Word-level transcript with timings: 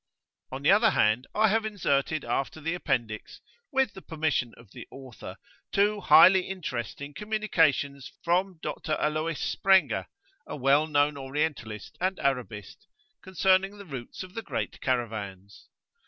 On 0.51 0.63
the 0.63 0.71
other 0.71 0.89
hand, 0.89 1.27
I 1.35 1.49
have 1.49 1.63
inserted 1.63 2.25
after 2.25 2.59
the 2.59 2.73
Appendix, 2.73 3.39
with 3.71 3.93
the 3.93 4.01
permission 4.01 4.51
of 4.57 4.71
the 4.71 4.87
author, 4.89 5.37
two 5.71 5.99
highly 6.01 6.49
interesting 6.49 7.13
communications 7.13 8.11
from 8.23 8.57
Dr. 8.63 8.97
Aloys 8.99 9.37
Sprenger, 9.37 10.07
the 10.47 10.55
well 10.55 10.87
known 10.87 11.17
Orientalist 11.17 11.99
and 12.01 12.17
Arabist, 12.17 12.87
concerning 13.21 13.77
the 13.77 13.85
routes 13.85 14.23
of 14.23 14.33
the 14.33 14.41
Great 14.41 14.81
Caravans. 14.81 15.67